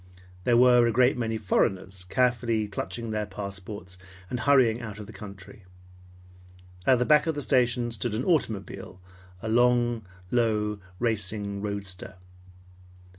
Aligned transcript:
There 0.45 0.57
were 0.57 0.87
a 0.87 0.91
great 0.91 1.15
many 1.15 1.37
foreigners 1.37 2.05
carefully 2.05 2.67
clutching 2.67 3.11
their 3.11 3.27
transports 3.27 3.99
and 4.31 4.39
hurrying 4.39 4.81
out 4.81 4.97
of 4.97 5.05
the 5.05 5.13
country. 5.13 5.63
At 6.87 6.97
the 6.97 7.05
back 7.05 7.27
of 7.27 7.35
the 7.35 7.41
station 7.43 7.91
stood 7.91 8.15
an 8.15 8.25
automobile, 8.25 8.99
a 9.43 9.47
low, 9.47 10.01
racing 10.99 11.61
roadster. 11.61 12.15